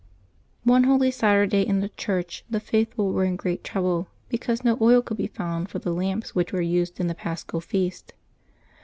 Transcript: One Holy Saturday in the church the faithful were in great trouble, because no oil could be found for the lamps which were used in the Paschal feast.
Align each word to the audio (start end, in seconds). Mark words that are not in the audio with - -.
One 0.63 0.85
Holy 0.85 1.11
Saturday 1.11 1.61
in 1.61 1.79
the 1.81 1.89
church 1.89 2.43
the 2.49 2.59
faithful 2.59 3.13
were 3.13 3.23
in 3.23 3.35
great 3.35 3.63
trouble, 3.63 4.07
because 4.29 4.63
no 4.63 4.75
oil 4.81 5.03
could 5.03 5.17
be 5.17 5.27
found 5.27 5.69
for 5.69 5.77
the 5.77 5.93
lamps 5.93 6.33
which 6.33 6.51
were 6.51 6.59
used 6.59 6.99
in 6.99 7.05
the 7.05 7.13
Paschal 7.13 7.61
feast. 7.61 8.15